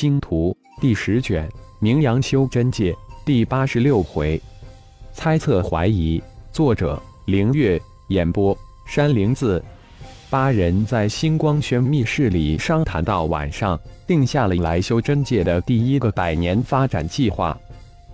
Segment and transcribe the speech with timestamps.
[0.00, 1.48] 星图第十卷，
[1.80, 2.94] 名扬修真界
[3.26, 4.40] 第八十六回，
[5.12, 6.22] 猜测怀疑。
[6.52, 8.56] 作者：凌月，演播：
[8.86, 9.60] 山灵子。
[10.30, 13.76] 八人在星光轩密室里商谈到晚上，
[14.06, 17.58] 定下了来修真界的第一个百年发展计划。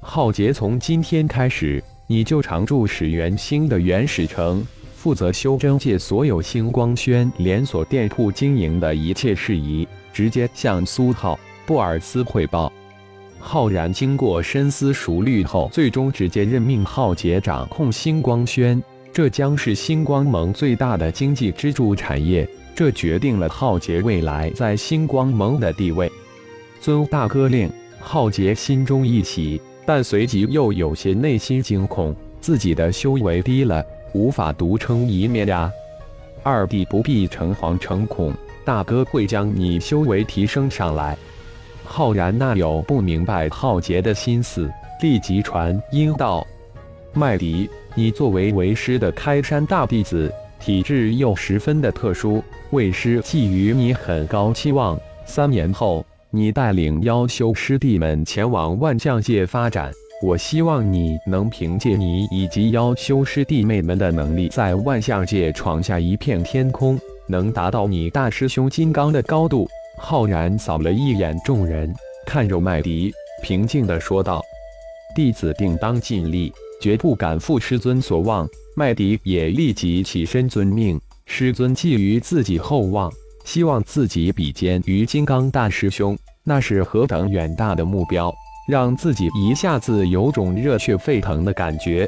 [0.00, 4.66] 浩劫，从今天开始，你就常驻始元星的原始城，
[4.96, 11.38] 负责修真界所有星光轩连锁店铺经营的一切事宜，直接向苏浩。
[11.68, 12.72] 布尔斯汇报，
[13.38, 26.10] 浩然经过深思熟虑后，最终直接任命浩杰掌控星光轩，这将是星光盟最大的经济支柱产业，这决定了浩杰未来在星光盟的地位。
[26.80, 35.70] 遵大哥令，浩杰心中一喜，但随即又有些内心惊恐，自己的修为低了，无法独撑一面呀。
[36.42, 38.32] 二弟不必诚惶诚恐，
[38.64, 41.14] 大哥会将你修为提升上来。
[41.88, 46.46] 浩然那有不明白浩劫的心思，立即传音道
[47.14, 55.00] ：“麦迪，你作为为师的开山大弟子，体质又十分的特殊，为师寄予你很高期望。
[55.24, 59.90] 三年后，你带领妖修师弟们前往万象界发展，
[60.22, 69.66] 我希望你能凭借你以及妖修师弟妹们的能力，在万象界闯下一片天空，能达到你大师兄金刚的高度。”
[69.98, 71.92] 浩然扫了一眼众人，
[72.26, 74.42] 看着麦迪，平静地说道
[75.14, 83.12] ：“弟子定当尽力，绝不敢负师尊所望。”麦迪也立即起身遵命：“师尊寄予自己厚望，
[83.44, 88.32] 希望自己比肩于金刚大师兄，那是何等远大的目标，
[88.68, 92.06] 让自己一下子有种热血沸腾的感觉。”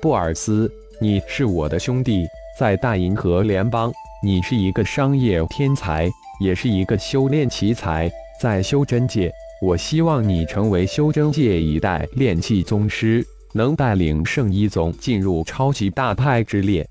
[0.00, 2.24] 布尔斯，你是我的兄弟，
[2.56, 6.08] 在大银河联邦，你是一个商业天才。
[6.40, 16.88] 也是一个修炼奇才，在修真界，我希望你成为修真界一代炼气宗师，能带领圣一宗进入超级大派之列。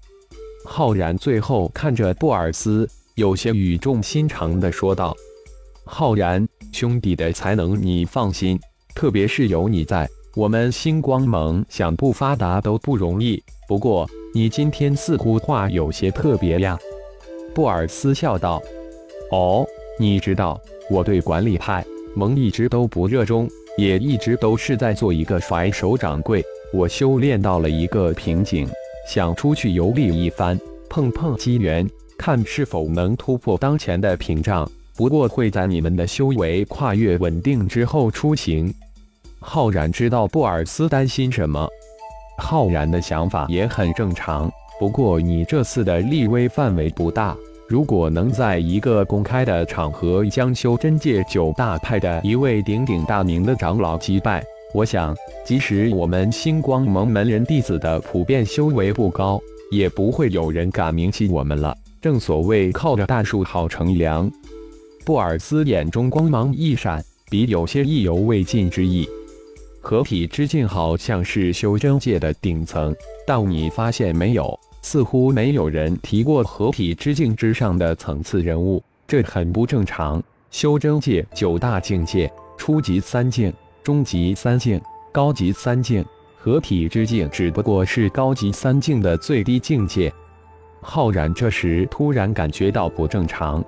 [0.66, 5.16] 浩然最后看着布尔斯，有些语重心长的说道
[5.85, 8.59] ：“浩然兄弟的才能你放心，
[8.93, 13.41] 特别是有你在，我们星光盟想不发达都不容易。
[13.66, 16.77] 不过你今天似乎话有些特别呀。”
[17.55, 18.61] 布尔斯笑道。
[19.31, 19.67] 哦，
[19.99, 26.43] 你知道我对管理派盟一直都不热衷，也一直都是在做一个甩手掌柜。
[26.73, 28.67] 我修炼到了一个瓶颈，
[29.09, 30.57] 想出去游历一番，
[30.89, 31.85] 碰碰机缘，
[32.17, 34.69] 看是否能突破当前的屏障。
[34.95, 38.73] 不过会在你们的修为跨越稳定之后出行。
[39.39, 41.67] 浩然知道布尔斯担心什么，
[42.37, 44.49] 浩然的想法也很正常。
[44.79, 47.35] 不过你这次的立威范围不大。
[47.69, 54.41] 如果能在一个公开的场合将修真界九大派的一位鼎鼎大名的长老击败，
[54.73, 55.13] 我想，
[55.45, 59.38] 即使我们星光盟门人弟子的普遍修为不高，
[59.69, 61.75] 也不会有人敢明弃我们了。
[62.01, 64.31] 正所谓靠着大树好乘凉。
[65.03, 69.05] 布尔斯眼中光芒一闪，比有些意犹未尽之意。
[69.81, 72.95] 合体之境好像是修真界的顶层，
[73.25, 74.57] 但你发现没有？
[74.89, 80.23] 似乎没有人提过合体之境之上的层次人物，这很不正常。
[80.49, 83.51] 修真界九大境界：初级三境、
[83.83, 84.79] 中级三境、
[85.11, 86.05] 高级三境。
[86.37, 90.09] 合体之境只不过是高级三境的最低境界。
[90.79, 93.61] 浩然这时突然感觉到不正常，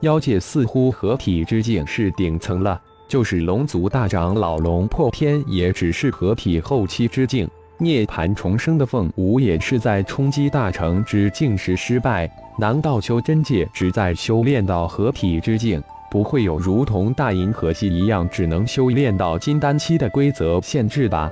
[0.00, 7.48] 妖界似乎合体之境是顶层了，就是龙族大长老龙破天也只是合体后期之境。
[7.82, 12.30] 涅槃重生的凤舞也是在冲击大成之境时失败。
[12.58, 21.30] 难道修真界只在修炼到合体之境，不会有如同大银河系一样只能修炼到金丹期的规则限制吧？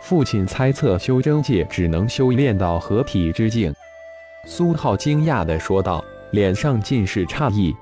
[0.00, 3.72] 父亲猜测修真界只能修炼到合体之境。
[4.44, 7.74] 苏浩惊讶地说道，脸上尽是诧异。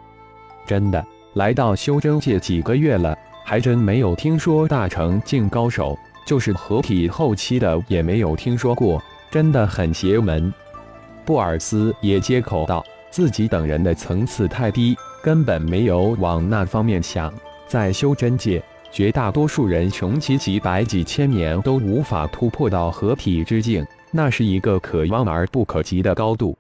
[0.67, 5.97] 真的，来到修真界几个月了，还真没有听说大成境高手。
[6.27, 10.53] 就是合体后期的也没有听说过，真的很邪门。
[11.25, 17.33] 布尔斯也接口道：“自己等人的层次太低，根本没有往那方面想。
[17.69, 18.63] 在修真界，
[18.93, 26.57] 绝大多数人穷其几百几千年都无法突破到合体之境，那是一个可望而不可及的高度。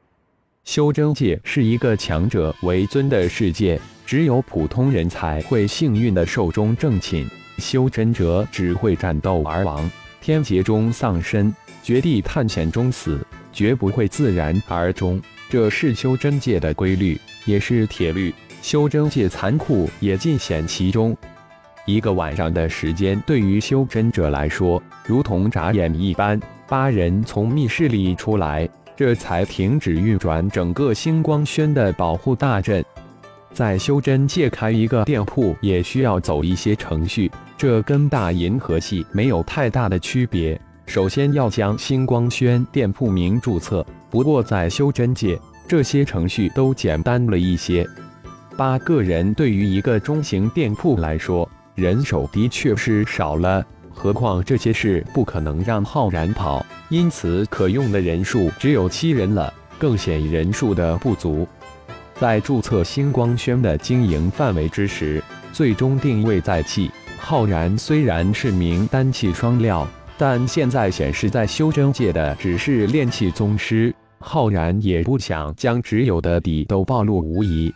[0.64, 13.18] 修真界是一个强者为尊的世界，只有普通人才会幸运的寿终正寝。”修真者只会战斗而亡，天劫中丧身，绝地探险中死，
[13.52, 15.20] 绝不会自然而终。
[15.48, 18.34] 这是修真界的规律，也是铁律。
[18.62, 21.16] 修真界残酷也尽显其中。
[21.86, 26.40] 一个晚上的时间，对于修真者来说，如同眨眼一般。
[26.68, 32.84] 八人从密室里出来，这才停止运转整个星光轩的保护大阵。
[33.56, 40.60] 在修真界开一个店铺，也需要走一些程序，这跟大银河系没有太大的区别。
[40.84, 47.88] 首先要将星光轩店铺名注册，不过在修真界，这些程序都简单了一些。
[48.58, 61.48] 八个人对于一个中型店铺来说，人手的确是少了，何况这些事不可能让浩然跑，因此可用的人数只有七人了，更显人数的不足。
[62.18, 65.22] 在注册星光轩的经营范围之时，
[65.52, 66.90] 最终定位在气。
[67.18, 69.86] 浩然虽然是名丹气双料，
[70.16, 77.70] 但现在显示在修真界的只是炼气宗师，浩然也不想将只有的底都暴露无遗。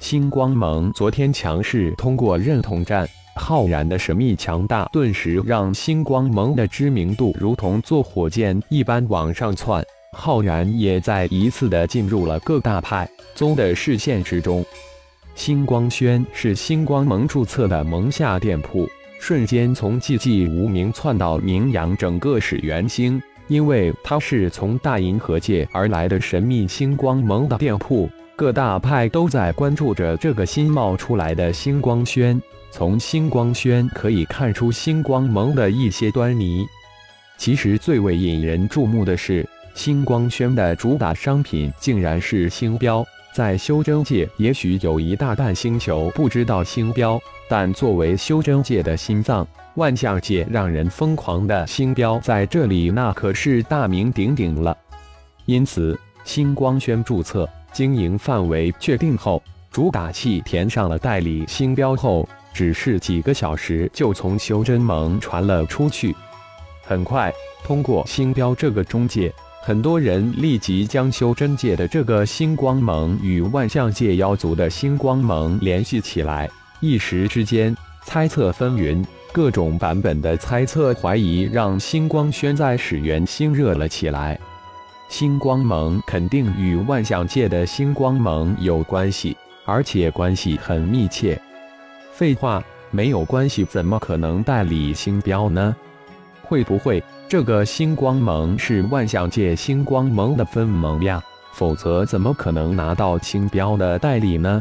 [0.00, 3.06] 星光盟昨天强势通过认同战。
[3.36, 9.82] 浩然的神秘强大，顿时让星光盟的知名度如同坐火箭一般往上窜。
[10.12, 14.64] 浩然也在一次的进入了各大派宗的视线之中。
[15.36, 18.88] 星光轩是星光盟注册的盟下店铺，
[19.20, 28.10] 瞬间从寂寂无名窜到名扬整个始元星，因为它是从大银河界而来的神秘星光盟的店铺。
[28.34, 32.40] 各大派都在关注着这个新冒出来的星光轩。
[32.72, 36.66] 从星光轩可以看出星光盟的一些端倪。
[37.36, 43.04] 其实最为引人注目的是，星光轩的主打商品竟然是星标。
[43.32, 49.46] 在修真界，也许有一大半星球不知道星标，但作为修真界的心脏，
[49.76, 54.76] 万象界让人疯狂的星标，在这里那可是大名鼎鼎了。
[55.46, 59.40] 因此，星光轩注册经营范围确定后，
[59.70, 62.28] 主打器填上了代理星标后。
[62.52, 66.12] 只是几个小时，就从修真盟传了出去。
[66.82, 67.32] 很快，
[67.62, 76.50] 通过星标这个中介，很多人立即将修真界的这个星光盟与万象界妖族的星光盟联系起来。
[76.80, 84.38] 一时之间，猜测纷纭，各种版本的猜测怀疑让星光轩在始源星热了起来。
[85.10, 89.36] 星光盟肯定与万象界的星光盟有关系，
[89.66, 91.38] 而且关系很密切。
[92.14, 95.76] 废话，没有关系，怎么可能代理星标呢？
[96.50, 101.22] 会不会这个星光盟是万象界星光盟的分盟呀？
[101.52, 104.60] 否则怎么可能拿到星标的代理呢？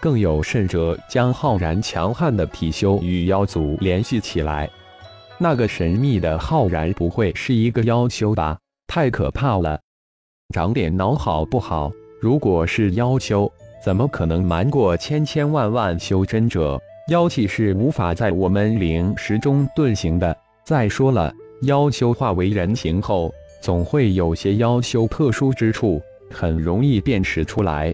[0.00, 4.66] 更有甚者，将浩然强悍的貔貅与妖族联系起来，
[5.36, 8.56] 那个神秘的浩然不会是一个妖修吧？
[8.86, 9.78] 太可怕了！
[10.54, 11.92] 长点脑好不好？
[12.18, 13.52] 如果是妖修。
[13.84, 16.80] 怎么可能瞒过千千万万修真者？
[17.08, 20.34] 妖气是无法在我们灵石中遁形的。
[20.64, 27.92] 再说了，妖修化为人形后，总会有些妖修特殊之处，很容易辨识出来。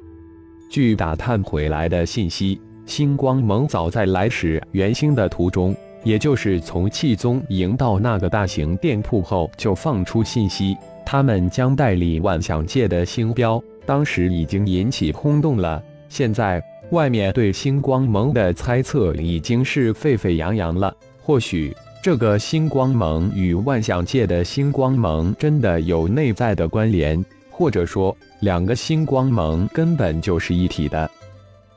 [0.71, 5.75] 据打探回来的信息，星光盟早在来时元星的途中，
[6.05, 13.63] 也就是从气宗营到那个大型店铺后，就放出信息，他们将代理万象界的星标。
[13.87, 20.95] 当时已经引起轰动了，现在外面对星光盟的猜测已经是沸沸扬扬了。
[21.23, 21.75] 或许
[22.07, 27.21] 这个星光盟与万象界的星光盟真的有内在的关联，
[27.51, 31.11] 或者说两个星光盟根本就是一体的。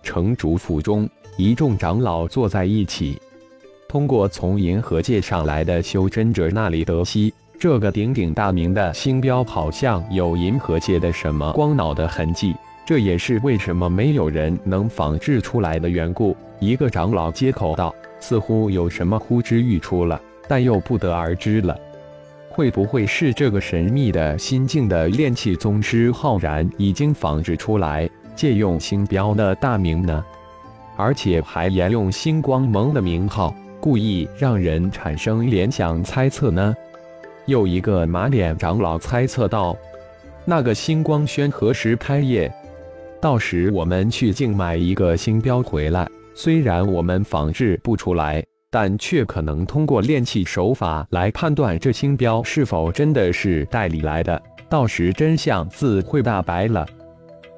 [0.04, 3.20] 城主府中，一众长老坐在一起，
[3.88, 7.34] 通过从银河界上来的修真者那里得悉。
[7.60, 12.54] 这个鼎鼎大名的星标好像有银河界的什么光脑的痕迹，
[12.86, 16.38] 这也是为什么没有人能仿制出来的缘故。
[16.60, 21.78] 一个长老接口道：“似乎有什么呼之欲出了，但又不得而知了。
[22.50, 30.26] 会不会是这个神秘的心境的炼气宗师浩然已经仿制出来，借用星标的大名呢？
[30.98, 36.76] 而且还沿用星光盟的名号，故意让人产生联想猜测呢？”
[37.48, 39.76] 又一个马脸长老猜测道
[40.44, 42.52] ：“那个星光轩何时开业？
[43.22, 46.08] 到时我们去竞买一个星标回来。
[46.42, 48.42] 虽然我们仿制不出来，
[48.72, 54.42] 但却可能通过炼器手法来判断这星标是否真的是代理来的。
[54.70, 56.88] 到时真相自会大白了。”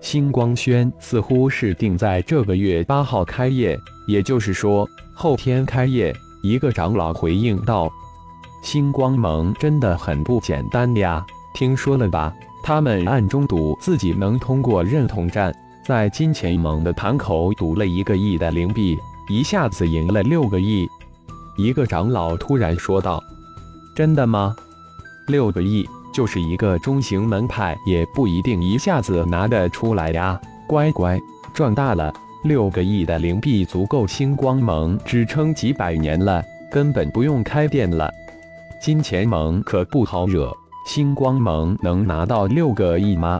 [0.01, 6.11] 星光轩似乎是定在这个月八号开业，也就是说后天开业。
[6.41, 7.87] 一个长老回应道。
[8.63, 11.23] 星光盟真的很不简单呀，
[11.53, 12.33] 听说了吧？
[12.63, 15.55] 他们暗中赌自己能通过认同战，
[15.91, 20.87] 在金钱盟的堂口赌了一个亿的灵币，一下子赢了六个亿。
[21.57, 23.21] 一个长老突然说道
[23.93, 24.55] ：“真的吗？
[25.27, 30.39] 六个亿就是一个中型门派也不一定一下子拿得出来呀！
[30.65, 31.19] 乖乖，
[31.53, 32.13] 赚大了！
[32.45, 38.09] 六个亿的灵币足够星光盟支撑几百年了，根本不用开店了。
[38.81, 40.55] 金钱盟可不好惹，
[40.87, 43.37] 星光盟能拿到六个亿吗？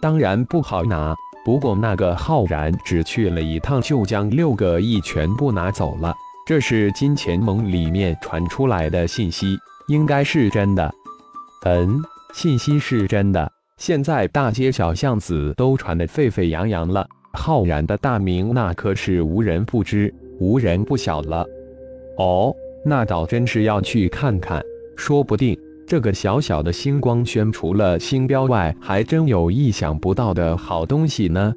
[0.00, 1.14] 当然不好拿。
[1.44, 6.14] 不过那个浩然只去了一趟，就将六个亿全部拿走了。”
[6.46, 9.56] 这是金钱盟里面传出来的信息，
[9.88, 10.92] 应该是真的。
[11.64, 11.98] 嗯，
[12.34, 13.50] 信息是真的。
[13.78, 21.46] 现在大街小巷子都传得沸沸扬扬了，浩然的大名那可是无人不知、无人不晓了。
[22.18, 24.62] 哦，那倒真是要去看看，
[24.96, 31.54] 说不定这个小小的星光轩除了星标外，还真有意想不到的好东西呢。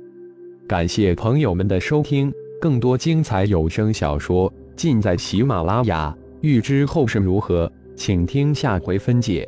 [0.67, 4.51] 感谢朋友们的收听，更多精彩有声小说。
[4.75, 9.48] 尽在喜马拉雅，欲知后事如何，请听下回分解。